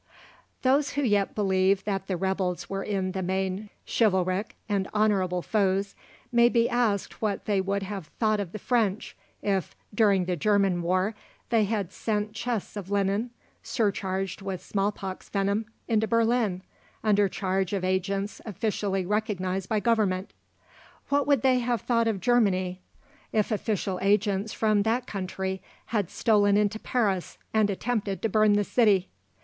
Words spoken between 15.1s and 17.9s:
venom, into Berlin, under charge of